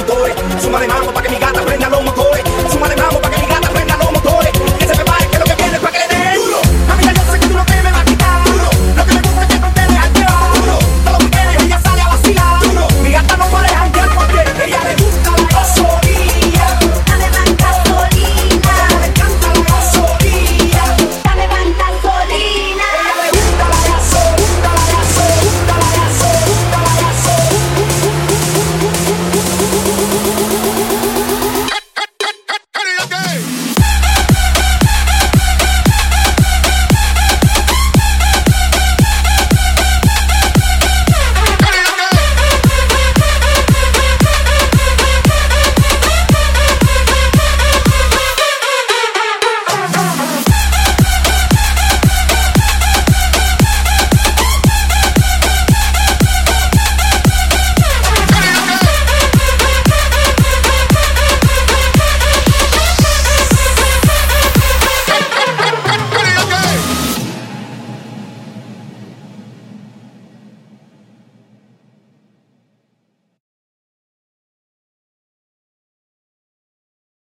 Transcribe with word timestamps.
motores. 0.00 0.34
Suma 0.62 0.80
de 0.80 0.88
mambo 0.88 1.19